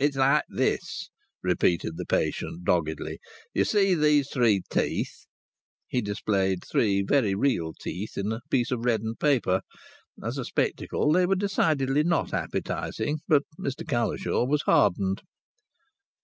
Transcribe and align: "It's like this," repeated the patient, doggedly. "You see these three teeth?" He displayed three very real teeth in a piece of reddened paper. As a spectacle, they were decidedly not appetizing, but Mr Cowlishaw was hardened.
"It's 0.00 0.16
like 0.16 0.42
this," 0.48 1.10
repeated 1.44 1.96
the 1.96 2.04
patient, 2.04 2.64
doggedly. 2.64 3.20
"You 3.54 3.64
see 3.64 3.94
these 3.94 4.28
three 4.28 4.62
teeth?" 4.68 5.26
He 5.86 6.00
displayed 6.00 6.64
three 6.64 7.02
very 7.02 7.36
real 7.36 7.72
teeth 7.74 8.18
in 8.18 8.32
a 8.32 8.40
piece 8.50 8.72
of 8.72 8.84
reddened 8.84 9.20
paper. 9.20 9.60
As 10.24 10.38
a 10.38 10.44
spectacle, 10.44 11.12
they 11.12 11.24
were 11.24 11.36
decidedly 11.36 12.02
not 12.02 12.34
appetizing, 12.34 13.20
but 13.28 13.44
Mr 13.60 13.86
Cowlishaw 13.86 14.44
was 14.46 14.62
hardened. 14.62 15.22